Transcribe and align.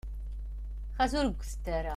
Ɣas 0.97 1.13
ur 1.19 1.25
gtent 1.39 1.65
ara. 1.77 1.89